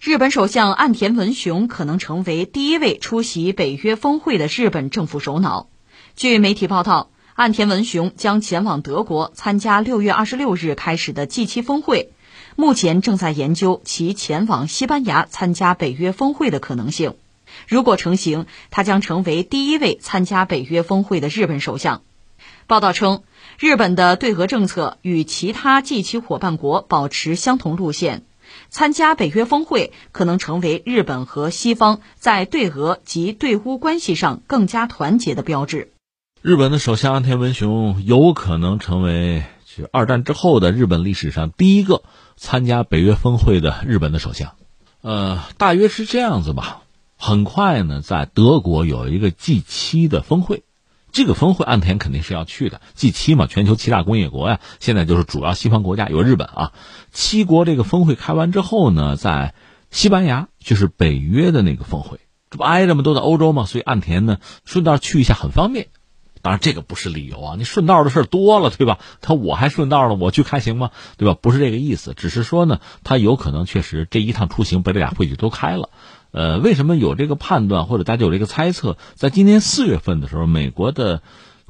[0.00, 5.68] 日本首相岸田文雄可能成为第一位出席北约峰会的日本政府首脑。
[6.14, 12.12] 据媒体报道，岸田文雄将前往德国参加六月二十六日开始的 G7 峰会，
[12.54, 17.16] 目前正在研究其前往西班牙参加北约峰会的可能性。
[17.66, 22.02] 如果成行，他将成为第一位参加北约峰会的日本首相。
[22.68, 23.24] 报道称，
[23.58, 28.22] 日本的对俄政策与其他 G7 伙伴国保持相同路线。
[28.68, 35.92] 参加北约峰会可能成为日本和西方在对俄及对乌关系上更加团结的标志。
[36.40, 42.02] 日本的首相安田文雄有可能成为就二战之后的日本历史上第一个
[42.36, 44.54] 参加北约峰会的日本的首相。
[45.00, 46.82] 呃，大约是这样子吧。
[47.16, 50.62] 很快呢，在德国有一个 G 七的峰会。
[51.12, 52.80] 这个峰会，岸田肯定是要去的。
[52.94, 56.72] G 七嘛，全球七大工业国呀，现在就是主要西方国家有日本啊。
[57.12, 59.54] 七国这个峰会开完之后呢，在
[59.90, 63.02] 西班牙就是北约的那个峰会，这不挨着吗？
[63.02, 65.88] 都在欧洲嘛，所以岸田呢顺道去一下很方便。
[66.40, 69.00] 当然这个不是理由啊，你顺道的事多了，对吧？
[69.20, 70.92] 他我还顺道了，我去开行吗？
[71.16, 71.36] 对吧？
[71.40, 75.90] 不是这个意思，只是说呢，他有可能确实这一趟出行把这俩会议都开了。
[76.30, 78.98] 呃，为什么有这个判断，或者大家有这个猜测？
[79.14, 81.22] 在今年四月份的时候，美国的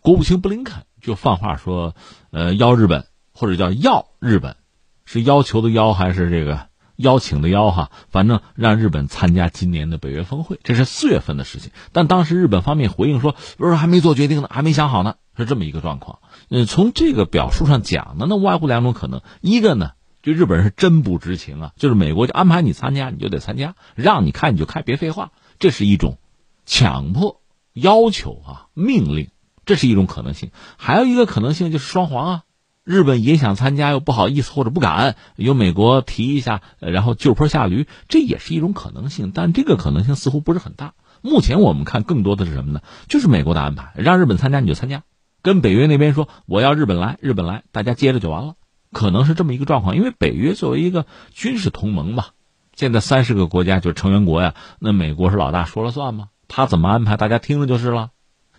[0.02, 1.94] 国务卿布林肯就放话说，
[2.30, 4.56] 呃，邀日本或者叫要日本，
[5.04, 7.90] 是要求的邀还是这个邀请的邀哈？
[8.10, 11.70] 反正让日本参加今年的北约峰会，这是四月份的事情。
[11.92, 16.18] 但当时日本方面回应说，不是还没做决定呢，还没想好呢，是这么一个状况。
[16.50, 19.92] 嗯，从这个表述上讲呢，那外乎两种可能，一个呢。
[20.28, 21.72] 就日本人是真不知情啊！
[21.76, 25.32] 就是美国就安排你参加，你就得参加，让你开你就开，别废话。
[25.58, 26.18] 这是一种
[26.66, 27.40] 强迫
[27.72, 29.30] 要求啊，命令，
[29.64, 30.50] 这是一种可能性。
[30.76, 32.42] 还有一个可能性就是双簧啊，
[32.84, 39.32] 日本也想参加，又不好意思或者不敢，由美国提一下，然后就坡下驴，这也是一种可能性。
[39.34, 40.92] 但这个可能性似乎不是很大。
[41.22, 42.82] 目前我们看更多的是什么呢？
[43.08, 45.04] 就是美国的安排，让日本参加你就参加，
[45.40, 48.56] 跟北约那边说我要日本来，日本来，大家接着就完了。
[48.92, 52.26] 可能是这么一个状况，因为北约作为一个军事同盟嘛，
[52.74, 56.28] 现在三十个国家就是成员国呀，那美国是老大说了算吗？
[56.48, 58.10] 他怎么安排，大家听了就是了。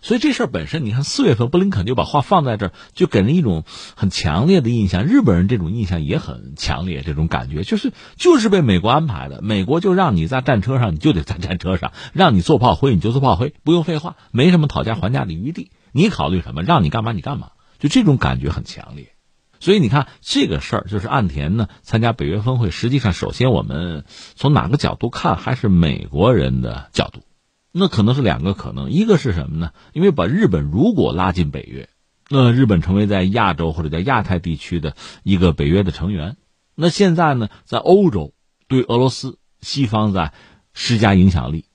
[0.01, 3.65] 所以这事儿本身，你看四月份布林肯就把话放在这儿，就给人一种
[3.97, 5.03] 很强烈的印象。
[5.03, 15.71] 日本人这种印象也很强烈，这种感觉就是就是被美国安排的，美国就让你在战车上，你就得在战车上， 让你做炮灰你就做炮灰，不用废话，没什么讨价还价的余地。
[15.91, 16.63] 你考虑什么？
[16.63, 19.11] 让你干嘛你干嘛，就这种感觉很强烈。
[19.59, 24.05] 所以你看这个事儿，就是岸田呢参加北约峰会，实际上首先我们
[24.35, 27.21] 从哪个角度看，还是美国人的角度，
[27.71, 29.71] 那可能是两个可能，一个是什么呢？
[29.93, 31.89] 因为把日本如果拉进北约，
[32.29, 36.37] 那日本成为在亚洲或者在亚太地区的一个北约的成员，
[36.75, 38.33] 那现在呢，在欧洲
[38.67, 40.31] 对俄罗斯西方在
[40.73, 41.65] 施加影响力。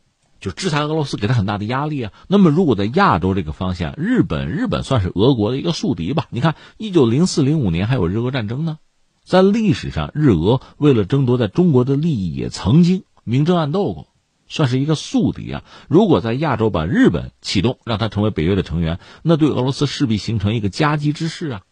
[0.45, 2.13] 就制裁俄罗斯，给他很大的压力啊。
[2.29, 6.27] 那么，如果在亚洲这个方向，日本日本算是俄国的一个宿敌吧？
[6.29, 8.77] 你看，一九零四零五年还有日俄战争呢，
[9.25, 14.09] 在历史上，日俄为了争夺在中国的利益，也曾经明争暗斗过，
[14.47, 15.65] 算是一个宿敌啊。
[15.89, 21.63] 如果在亚洲把日本启动，让他成为北约的成员，那对俄罗斯势必形成一个夹击之势啊，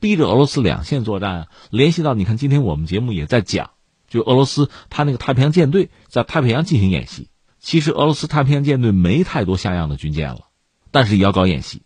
[0.00, 1.46] 逼着俄罗斯两线作战啊。
[1.68, 3.72] 联系到你看，今天我们节目也在讲，
[4.08, 7.28] 就俄罗斯他那个太平洋舰队在太平洋进行演习。
[7.62, 10.48] 其实俄罗斯太平洋舰队没太多像样的军舰了，
[10.90, 11.82] 但是也要搞演习，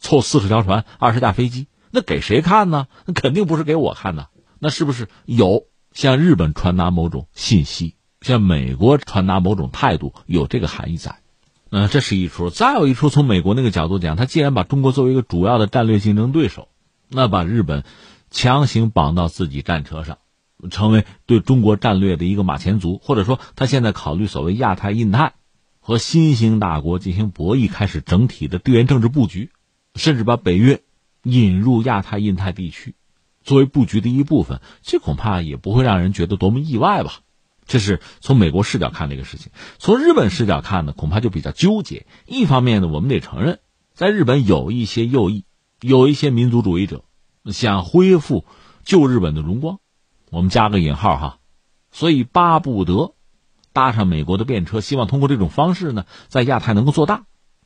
[0.00, 2.88] 凑四十条船、二十架飞机，那给谁看呢？
[3.04, 4.28] 那肯定不是给我看的。
[4.58, 11.20] 那是不是有向日本传达某种信息，向美国传达某种态度，有这个含义在？
[11.70, 12.48] 嗯，这是一出。
[12.48, 16.68] 再有一出，从美国那个角度讲，他既然把中国作为一个主要的战略竞争对手，
[17.08, 17.84] 那把日本
[18.30, 20.16] 强行绑到自己战车上。
[20.68, 25.32] 成为对中国战略的一个马前卒，或者说他现在考虑所谓亚太、印太
[25.78, 29.50] 和新兴大国进行博弈，开始整体的地缘政治布局，
[29.94, 30.82] 甚至把北约
[31.22, 32.94] 引入亚太、印太地区，
[33.42, 37.20] 作为布局的一部分，这恐怕也不会让人觉得多么意外吧？
[37.66, 42.06] 这是从美国视角看这个事情，从日本视角看呢，恐怕就比较纠结。
[42.26, 43.60] 一方面呢，我们得承认，
[43.94, 45.44] 在日本有一些右翼，
[45.80, 47.04] 有一些民族主义者
[47.46, 48.44] 想恢复
[48.82, 49.78] 旧日本的荣光。
[50.30, 51.38] 我们加个引号哈，
[51.90, 53.14] 所以巴不得
[53.72, 57.24] 搭上美国的便车，希望通过这种方式呢，在亚太能够做大，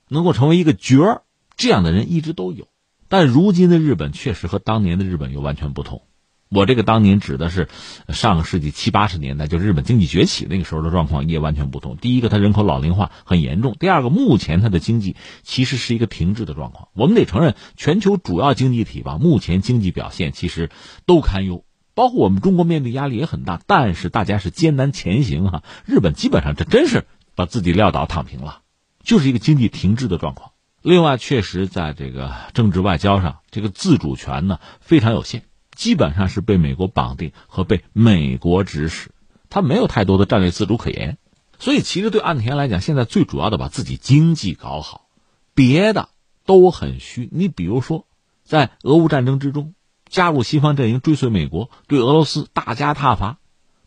[0.08, 1.22] 能够成为一个角儿。
[1.56, 2.66] 这样的人一直都有，
[3.08, 6.02] 但如今的日本确实和当年的日本又完全不同。
[6.50, 7.68] 我这个当年指的是
[8.08, 11.96] 上个世纪七八十年代，就日本经济崛起那个时候的状况也完全不同。
[11.96, 16.88] 第一个，它人口老龄化很严重；第二个，目前它的经济其实是一个停滞的状况。
[16.94, 20.70] 我们得承认，全球主要经济体吧，目前经济表现其实
[21.06, 21.63] 都堪忧。
[21.94, 25.62] 包括我们中国面对压力也很大，但是大家是艰难前行啊。
[25.86, 27.06] 日本基本上这真是
[27.36, 28.62] 把自己撂倒躺平了，
[29.02, 30.50] 就是一个经济停滞的状况。
[30.82, 39.12] 另外，确实在这个政治外交上，这个自主权呢非常有限，基本上是被美国绑定和被美国指使，
[39.48, 41.16] 他没有太多的战略自主可言。
[41.58, 45.06] 所以，其实对岸田来讲，现在最主要的把自己经济搞好，
[45.54, 46.08] 别的
[46.44, 47.28] 都很虚。
[47.32, 48.06] 你比如说，
[48.42, 49.74] 在俄乌战争之中。
[50.14, 53.38] 加入西方阵营，追随美国，对俄罗斯大加挞伐，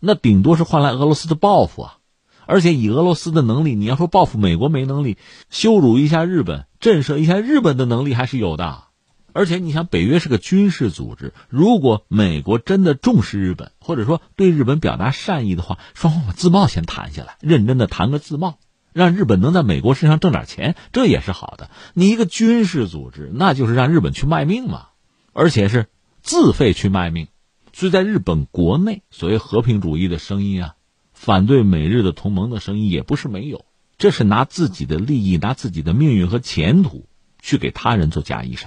[0.01, 1.97] 那顶多是换来俄罗斯的报复啊！
[2.45, 5.17] 而且以俄罗斯的能力，你要说报复美国没能力，
[5.49, 8.83] 羞辱一下日本，震慑一下日本的能力还是有的。
[9.31, 18.59] 而且你想，北约是个军事组织，如果美国真的重视日本，或者说对日本表达善意的话，双方把自贸先谈下来，认真的谈个自贸，
[18.91, 21.69] 让日本能在美国身上挣点钱，这也是好的。
[21.93, 24.87] 你一个军事组织，那就是让日本去卖命嘛，
[25.31, 25.87] 而且是。
[26.27, 27.29] 自费去卖命，
[27.71, 30.75] 所以在日本国内，所谓和平主义的声音啊，
[31.13, 33.63] 反对美日的同盟的声音也不是没有。
[33.97, 37.07] 这是拿自己的利益、拿自己的命运和前途
[37.41, 38.65] 去给他人做嫁衣裳。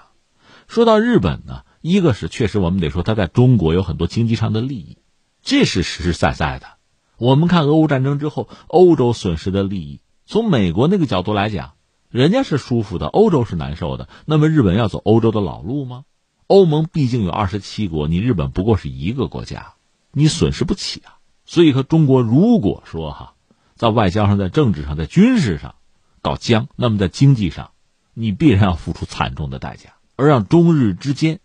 [0.68, 4.96] 说到日本呢，一个是确实我们得说他在中国有很多经济上的利益，
[5.42, 6.66] 这是实实在在的。
[7.18, 11.72] 我们看俄乌战争之后，欧洲损失的利益，从美国那个角度来讲，
[12.08, 14.08] 人家是舒服的，欧洲是难受的。
[14.24, 16.04] 那么日本要走欧洲的老路吗？
[16.50, 19.74] 欧盟毕竟有二十七国，你日本不过是一个国家，
[20.10, 21.18] 你损失不起啊。
[21.46, 23.34] 所以和中国如果说哈，
[23.76, 25.76] 在外交上、在政治上、在军事上
[26.22, 27.70] 搞僵，那么在经济上，
[28.14, 29.90] 你必然要付出惨重的代价。
[30.16, 31.38] 而让中日之间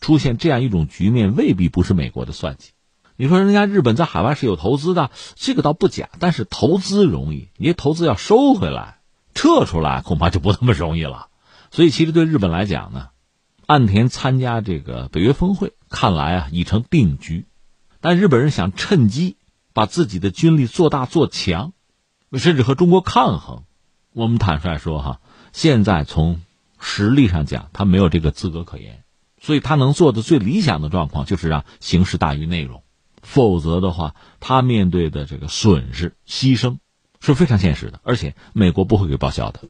[0.00, 2.70] 出现这样一种局面，未必不是美国的算计。
[3.16, 9.00] 你说人家日本在海外是有投资的，这个倒不假，但是投资容易，你投资要收回来、
[9.34, 11.28] 撤出来，恐怕就不那么容易了。
[11.70, 13.08] 所以，其实对日本来讲呢。
[13.66, 17.46] 岸田参加这个北约峰会，看来啊已成定局，
[18.00, 19.36] 但日本人想趁机
[19.72, 21.72] 把自己的军力做大做强，
[22.32, 23.64] 甚至和中国抗衡。
[24.12, 25.20] 我们坦率说哈，
[25.52, 26.40] 现在从
[26.78, 29.02] 实力上讲，他没有这个资格可言。
[29.42, 32.84] 所以他能做的最理想的状况，就是让形式大于内容。
[33.22, 36.78] 否则的话，他面对的这个损失、牺牲
[37.20, 39.60] 是非常现实的，而且美国不会给报销的。